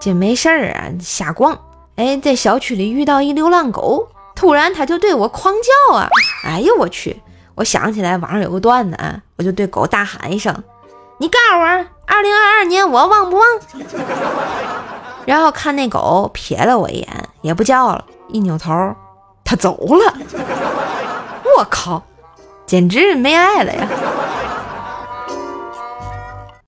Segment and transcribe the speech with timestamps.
[0.00, 1.58] 这没事儿啊，瞎逛。
[1.96, 6.08] 哎，在小区里遇到一流浪狗，突然它就对我狂叫啊！
[6.44, 7.22] 哎呦我去！
[7.54, 10.52] 我想起来网上有个段子啊，我就对狗大喊一声
[11.18, 11.64] ：“你告诉我，
[12.06, 13.46] 二零二二年我旺不旺？”
[15.24, 17.08] 然后看那狗瞥了我一眼，
[17.42, 18.74] 也不叫了，一扭头，
[19.44, 20.14] 它走了。
[21.56, 22.02] 我靠，
[22.66, 23.88] 简直没爱了呀！